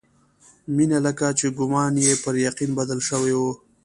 [0.75, 3.43] مينه لکه چې ګومان يې پر يقين بدل شوی و.